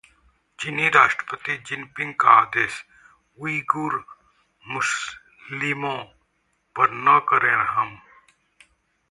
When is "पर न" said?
6.75-7.19